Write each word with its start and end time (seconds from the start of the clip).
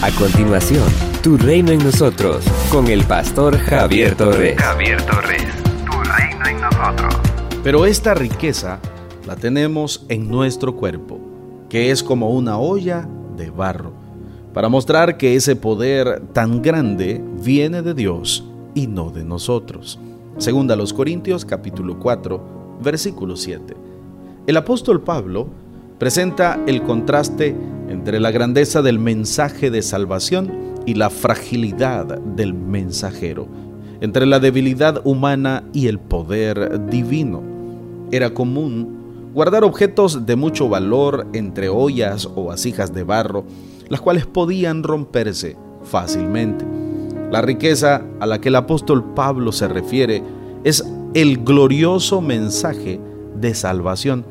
A 0.00 0.12
continuación, 0.12 0.84
Tu 1.24 1.36
Reino 1.36 1.72
en 1.72 1.80
Nosotros, 1.80 2.44
con 2.70 2.86
el 2.86 3.02
pastor 3.02 3.58
Javier 3.58 4.14
Torres. 4.14 4.56
Javier 4.56 5.02
Torres, 5.02 5.42
Tu 5.84 5.92
Reino 5.92 6.46
en 6.46 6.60
Nosotros. 6.60 7.14
Pero 7.64 7.84
esta 7.84 8.14
riqueza 8.14 8.78
la 9.26 9.34
tenemos 9.34 10.06
en 10.08 10.30
nuestro 10.30 10.76
cuerpo, 10.76 11.18
que 11.68 11.90
es 11.90 12.04
como 12.04 12.30
una 12.30 12.58
olla 12.58 13.08
de 13.36 13.50
barro, 13.50 13.92
para 14.54 14.68
mostrar 14.68 15.16
que 15.16 15.34
ese 15.34 15.56
poder 15.56 16.22
tan 16.32 16.62
grande 16.62 17.20
viene 17.42 17.82
de 17.82 17.94
Dios 17.94 18.44
y 18.76 18.86
no 18.86 19.10
de 19.10 19.24
nosotros. 19.24 19.98
Segunda 20.36 20.74
a 20.74 20.76
los 20.76 20.92
Corintios 20.92 21.44
capítulo 21.44 21.98
4, 21.98 22.78
versículo 22.80 23.34
7. 23.34 23.74
El 24.46 24.56
apóstol 24.56 25.00
Pablo 25.00 25.48
presenta 25.98 26.60
el 26.68 26.82
contraste 26.82 27.56
entre 27.88 28.20
la 28.20 28.30
grandeza 28.30 28.82
del 28.82 28.98
mensaje 28.98 29.70
de 29.70 29.82
salvación 29.82 30.52
y 30.86 30.94
la 30.94 31.10
fragilidad 31.10 32.18
del 32.18 32.54
mensajero, 32.54 33.48
entre 34.00 34.26
la 34.26 34.40
debilidad 34.40 35.00
humana 35.04 35.64
y 35.72 35.86
el 35.86 35.98
poder 35.98 36.86
divino. 36.88 37.42
Era 38.10 38.30
común 38.30 39.30
guardar 39.34 39.64
objetos 39.64 40.26
de 40.26 40.36
mucho 40.36 40.68
valor 40.68 41.26
entre 41.32 41.68
ollas 41.68 42.26
o 42.34 42.44
vasijas 42.44 42.94
de 42.94 43.04
barro, 43.04 43.44
las 43.88 44.00
cuales 44.00 44.26
podían 44.26 44.82
romperse 44.82 45.56
fácilmente. 45.84 46.64
La 47.30 47.42
riqueza 47.42 48.02
a 48.20 48.26
la 48.26 48.40
que 48.40 48.48
el 48.48 48.56
apóstol 48.56 49.12
Pablo 49.14 49.52
se 49.52 49.68
refiere 49.68 50.22
es 50.64 50.84
el 51.14 51.44
glorioso 51.44 52.20
mensaje 52.20 53.00
de 53.38 53.54
salvación. 53.54 54.24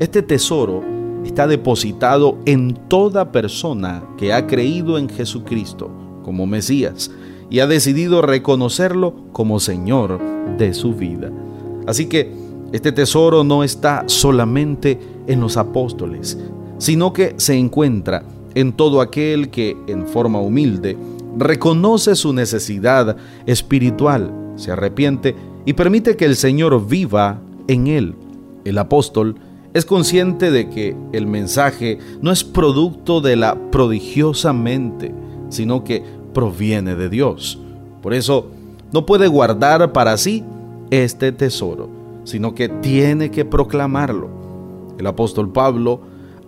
Este 0.00 0.22
tesoro 0.22 0.82
está 1.24 1.46
depositado 1.46 2.38
en 2.46 2.74
toda 2.88 3.32
persona 3.32 4.04
que 4.16 4.32
ha 4.32 4.46
creído 4.46 4.98
en 4.98 5.08
Jesucristo 5.08 5.90
como 6.22 6.46
Mesías 6.46 7.10
y 7.50 7.60
ha 7.60 7.66
decidido 7.66 8.22
reconocerlo 8.22 9.14
como 9.32 9.60
Señor 9.60 10.20
de 10.58 10.74
su 10.74 10.94
vida. 10.94 11.30
Así 11.86 12.06
que 12.06 12.32
este 12.72 12.92
tesoro 12.92 13.44
no 13.44 13.64
está 13.64 14.04
solamente 14.06 14.98
en 15.26 15.40
los 15.40 15.56
apóstoles, 15.56 16.38
sino 16.78 17.12
que 17.12 17.34
se 17.36 17.54
encuentra 17.54 18.24
en 18.54 18.72
todo 18.72 19.00
aquel 19.00 19.50
que 19.50 19.76
en 19.86 20.06
forma 20.06 20.40
humilde 20.40 20.96
reconoce 21.36 22.14
su 22.14 22.32
necesidad 22.32 23.16
espiritual, 23.46 24.32
se 24.56 24.72
arrepiente 24.72 25.36
y 25.64 25.74
permite 25.74 26.16
que 26.16 26.24
el 26.24 26.36
Señor 26.36 26.86
viva 26.86 27.40
en 27.68 27.86
él. 27.86 28.14
El 28.64 28.78
apóstol 28.78 29.36
es 29.74 29.86
consciente 29.86 30.50
de 30.50 30.68
que 30.68 30.94
el 31.12 31.26
mensaje 31.26 31.98
no 32.20 32.30
es 32.30 32.44
producto 32.44 33.20
de 33.20 33.36
la 33.36 33.56
prodigiosa 33.70 34.52
mente, 34.52 35.14
sino 35.48 35.82
que 35.82 36.02
proviene 36.34 36.94
de 36.94 37.08
Dios. 37.08 37.58
Por 38.02 38.12
eso 38.12 38.48
no 38.92 39.06
puede 39.06 39.28
guardar 39.28 39.92
para 39.92 40.16
sí 40.18 40.44
este 40.90 41.32
tesoro, 41.32 41.88
sino 42.24 42.54
que 42.54 42.68
tiene 42.68 43.30
que 43.30 43.46
proclamarlo. 43.46 44.28
El 44.98 45.06
apóstol 45.06 45.50
Pablo, 45.50 46.00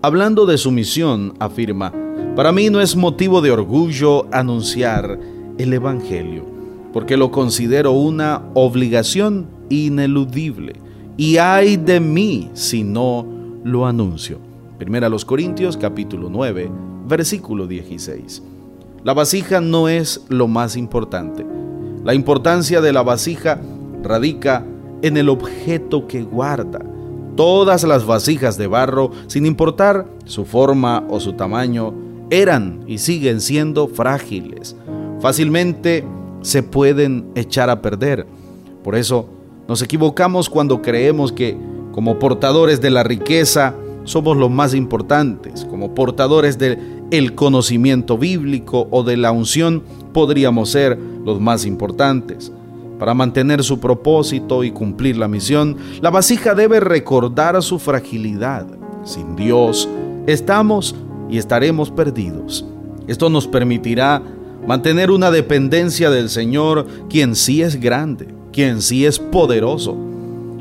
hablando 0.03 0.45
de 0.45 0.59
su 0.59 0.71
misión, 0.71 1.35
afirma, 1.39 1.93
para 2.37 2.53
mí 2.53 2.69
no 2.69 2.81
es 2.81 2.95
motivo 2.95 3.41
de 3.41 3.53
orgullo 3.53 4.27
anunciar 4.33 5.19
el 5.57 5.73
Evangelio, 5.73 6.45
porque 6.93 7.17
lo 7.17 7.31
considero 7.31 7.93
una 7.93 8.43
obligación 8.53 9.47
ineludible 9.71 10.84
y 11.17 11.37
ay 11.37 11.77
de 11.77 12.01
mí 12.01 12.51
si 12.55 12.83
no 12.83 13.27
lo 13.63 13.87
anuncio. 13.87 14.39
Primera 14.79 15.09
los 15.09 15.25
Corintios 15.25 15.77
capítulo 15.77 16.29
9, 16.29 16.71
versículo 17.07 17.67
16. 17.67 18.43
La 19.05 19.13
vasija 19.13 19.61
no 19.61 19.89
es 19.89 20.25
lo 20.29 20.49
más 20.49 20.77
importante. 20.77 21.47
La 22.05 22.15
importancia 22.15 22.81
de 22.81 22.93
la 22.93 23.03
vasija 23.03 23.61
radica 24.03 24.65
en 25.03 25.17
el 25.17 25.29
objeto 25.29 26.07
que 26.07 26.23
guarda. 26.23 26.81
Todas 27.37 27.85
las 27.85 28.07
vasijas 28.07 28.57
de 28.57 28.67
barro, 28.67 29.11
sin 29.27 29.47
importar 29.47 30.07
su 30.25 30.45
forma 30.45 31.05
o 31.09 31.21
su 31.21 31.35
tamaño, 31.35 31.95
eran 32.31 32.85
y 32.87 32.99
siguen 32.99 33.41
siendo 33.41 33.89
frágiles. 33.89 34.77
Fácilmente 35.21 36.05
se 36.43 36.63
pueden 36.63 37.27
echar 37.35 37.71
a 37.71 37.83
perder. 37.83 38.27
Por 38.83 38.95
eso, 38.95 39.29
nos 39.69 39.83
equivocamos 39.83 40.51
cuando 40.51 40.83
creemos 40.83 41.33
que 41.33 41.57
como 41.93 42.19
portadores 42.19 42.81
de 42.81 42.91
la 42.91 43.03
riqueza 43.03 43.75
somos 44.05 44.37
los 44.37 44.51
más 44.51 44.75
importantes, 44.75 45.65
como 45.65 45.95
portadores 45.95 46.59
del 46.59 47.35
conocimiento 47.35 48.19
bíblico 48.19 48.89
o 48.91 49.03
de 49.03 49.17
la 49.17 49.33
unción 49.33 49.83
podríamos 50.13 50.71
ser 50.71 50.99
los 51.25 51.41
más 51.41 51.65
importantes. 51.65 52.53
Para 52.99 53.15
mantener 53.15 53.65
su 53.65 53.81
propósito 53.81 54.63
y 54.63 54.71
cumplir 54.71 55.17
la 55.17 55.29
misión, 55.29 55.77
la 56.01 56.11
vasija 56.11 56.55
debe 56.55 56.81
recordar 56.81 57.61
su 57.63 57.79
fragilidad. 57.79 58.67
Sin 59.05 59.37
Dios 59.37 59.89
estamos 60.27 60.95
y 61.29 61.39
estaremos 61.39 61.91
perdidos. 61.91 62.65
Esto 63.07 63.31
nos 63.31 63.47
permitirá 63.47 64.23
mantener 64.67 65.11
una 65.11 65.31
dependencia 65.31 66.11
del 66.11 66.29
Señor, 66.29 66.87
quien 67.09 67.35
sí 67.35 67.63
es 67.63 67.81
grande, 67.81 68.29
quien 68.55 68.81
sí 68.81 69.05
es 69.05 69.19
poderoso. 69.19 69.97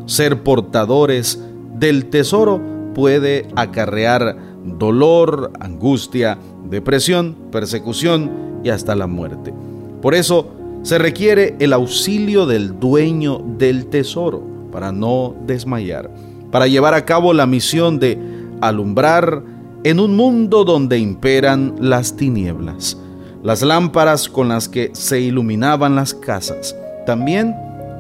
Ser 0.08 0.42
portadores 0.42 1.40
del 1.76 2.08
tesoro 2.08 2.60
puede 2.96 3.48
acarrear 3.56 4.36
dolor, 4.66 5.52
angustia, 5.60 6.40
depresión, 6.70 7.36
persecución 7.52 8.32
y 8.64 8.70
hasta 8.70 8.96
la 8.96 9.06
muerte. 9.06 9.54
Por 10.02 10.16
eso 10.16 10.48
se 10.82 10.98
requiere 10.98 11.56
el 11.60 11.72
auxilio 11.72 12.46
del 12.46 12.80
dueño 12.80 13.42
del 13.58 13.86
tesoro 13.86 14.42
para 14.72 14.92
no 14.92 15.36
desmayar, 15.46 16.10
para 16.52 16.68
llevar 16.68 16.96
a 16.96 17.06
cabo 17.06 17.32
la 17.32 17.46
misión 17.46 18.00
de 18.00 18.18
alumbrar 18.60 19.44
en 19.84 20.00
un 20.00 20.16
mundo 20.16 20.64
donde 20.64 20.98
imperan 20.98 21.76
las 21.80 22.16
tinieblas. 22.16 22.98
Las 23.44 23.62
lámparas 23.62 24.30
con 24.30 24.48
las 24.48 24.68
que 24.68 24.90
se 24.94 25.20
iluminaban 25.20 25.96
las 25.96 26.14
casas 26.14 26.76
también 27.06 27.54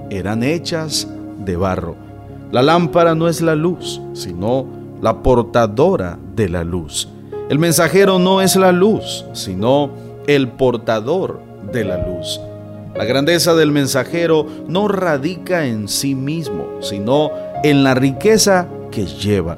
eran 0.10 0.44
hechas 0.44 1.08
de 1.40 1.56
barro. 1.56 1.96
La 2.52 2.62
lámpara 2.62 3.16
no 3.16 3.28
es 3.28 3.42
la 3.42 3.56
luz, 3.56 4.02
sino 4.14 4.66
la 5.02 5.24
portadora 5.24 6.18
de 6.36 6.50
la 6.50 6.64
luz. 6.64 7.10
El 7.50 7.60
mensajero 7.60 8.20
no 8.20 8.42
es 8.42 8.56
la 8.56 8.72
luz, 8.72 9.26
sino 9.34 9.92
el 10.28 10.48
portador 10.50 11.42
de 11.72 11.84
la 11.84 11.98
luz. 11.98 12.40
La 12.96 13.06
grandeza 13.06 13.56
del 13.56 13.72
mensajero 13.72 14.46
no 14.68 14.88
radica 14.88 15.66
en 15.66 15.88
sí 15.88 16.14
mismo, 16.14 16.68
sino 16.80 17.32
en 17.64 17.84
la 17.84 17.96
riqueza 17.96 18.68
que 18.92 19.06
lleva. 19.06 19.58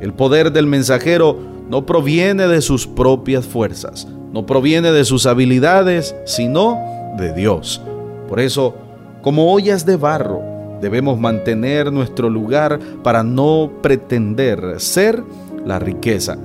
El 0.00 0.12
poder 0.12 0.52
del 0.52 0.66
mensajero 0.66 1.38
no 1.70 1.86
proviene 1.86 2.48
de 2.48 2.60
sus 2.60 2.88
propias 2.88 3.46
fuerzas, 3.46 4.08
no 4.32 4.46
proviene 4.46 4.90
de 4.90 5.04
sus 5.04 5.26
habilidades, 5.26 6.16
sino 6.26 6.76
de 7.16 7.32
Dios. 7.32 7.80
Por 8.28 8.40
eso, 8.40 8.74
como 9.22 9.52
ollas 9.52 9.86
de 9.86 9.96
barro, 9.96 10.42
debemos 10.80 11.18
mantener 11.18 11.92
nuestro 11.92 12.28
lugar 12.28 12.80
para 13.04 13.22
no 13.22 13.70
pretender 13.80 14.80
ser 14.80 15.22
la 15.64 15.78
riqueza. 15.78 16.36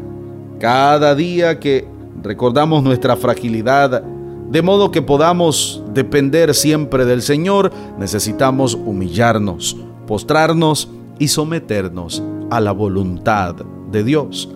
Cada 0.59 1.15
día 1.15 1.59
que 1.59 1.87
recordamos 2.21 2.83
nuestra 2.83 3.15
fragilidad, 3.15 4.03
de 4.03 4.61
modo 4.61 4.91
que 4.91 5.01
podamos 5.01 5.83
depender 5.93 6.53
siempre 6.53 7.05
del 7.05 7.23
Señor, 7.23 7.71
necesitamos 7.97 8.75
humillarnos, 8.75 9.75
postrarnos 10.05 10.87
y 11.17 11.29
someternos 11.29 12.21
a 12.51 12.61
la 12.61 12.73
voluntad 12.73 13.55
de 13.91 14.03
Dios. 14.03 14.49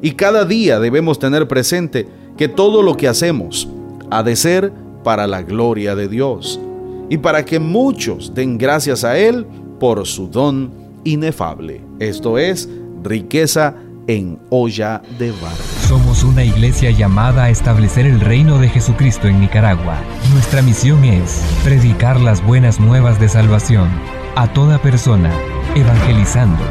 Y 0.00 0.12
cada 0.12 0.44
día 0.44 0.78
debemos 0.78 1.18
tener 1.18 1.48
presente 1.48 2.06
que 2.36 2.46
todo 2.46 2.82
lo 2.82 2.96
que 2.96 3.08
hacemos 3.08 3.68
ha 4.10 4.22
de 4.22 4.36
ser 4.36 4.72
para 5.02 5.26
la 5.26 5.42
gloria 5.42 5.96
de 5.96 6.08
Dios 6.08 6.60
y 7.08 7.18
para 7.18 7.44
que 7.44 7.58
muchos 7.58 8.34
den 8.34 8.58
gracias 8.58 9.04
a 9.04 9.18
Él 9.18 9.46
por 9.78 10.06
su 10.06 10.28
don 10.28 10.70
inefable. 11.04 11.80
Esto 11.98 12.38
es 12.38 12.68
riqueza 13.02 13.76
en 14.06 14.38
olla 14.50 15.02
de 15.18 15.30
barro. 15.32 15.62
Somos 15.88 16.24
una 16.24 16.44
iglesia 16.44 16.90
llamada 16.90 17.44
a 17.44 17.50
establecer 17.50 18.06
el 18.06 18.20
reino 18.20 18.58
de 18.58 18.68
Jesucristo 18.68 19.28
en 19.28 19.40
Nicaragua. 19.40 19.98
Nuestra 20.32 20.62
misión 20.62 21.04
es 21.04 21.42
predicar 21.62 22.20
las 22.20 22.44
buenas 22.44 22.80
nuevas 22.80 23.20
de 23.20 23.28
salvación 23.28 23.88
a 24.36 24.52
toda 24.52 24.78
persona, 24.78 25.30
evangelizando, 25.74 26.62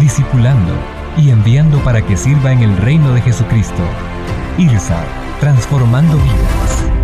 discipulando 0.00 0.72
y 1.16 1.30
enviando 1.30 1.78
para 1.84 2.04
que 2.04 2.16
sirva 2.16 2.52
en 2.52 2.60
el 2.60 2.76
reino 2.78 3.14
de 3.14 3.20
Jesucristo. 3.20 3.82
IRSA, 4.58 5.04
transformando 5.40 6.16
vidas. 6.16 7.03